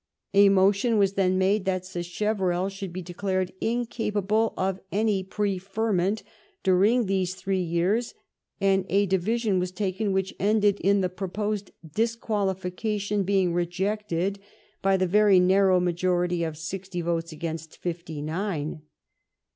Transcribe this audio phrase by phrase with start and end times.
[0.33, 6.23] A motion was then made that Sacheverell should be declared incapable of any preferment
[6.63, 8.15] during those three years,
[8.59, 14.39] and a division was taken which ended in the proposed disqualifica tion being rejected
[14.81, 18.81] by the very narrow majority of sixty votes against fifty nine.